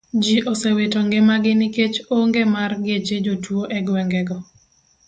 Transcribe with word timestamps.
Ji 0.23 0.35
osewito 0.51 0.99
ngimagi 1.05 1.51
nikech 1.59 1.97
onge 2.17 2.43
mar 2.53 2.71
geche 2.85 3.15
jotuo 3.25 3.63
go 3.67 3.71
e 3.77 3.79
gwenge. 3.87 4.21